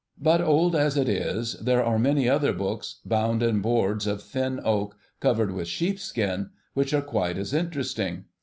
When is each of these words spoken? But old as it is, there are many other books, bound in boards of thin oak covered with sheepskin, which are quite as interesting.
But 0.19 0.41
old 0.41 0.75
as 0.75 0.97
it 0.97 1.07
is, 1.07 1.53
there 1.59 1.83
are 1.85 1.99
many 1.99 2.27
other 2.27 2.53
books, 2.53 3.01
bound 3.05 3.43
in 3.43 3.61
boards 3.61 4.07
of 4.07 4.23
thin 4.23 4.59
oak 4.63 4.97
covered 5.19 5.51
with 5.51 5.67
sheepskin, 5.67 6.49
which 6.73 6.91
are 6.91 7.03
quite 7.03 7.37
as 7.37 7.53
interesting. 7.53 8.25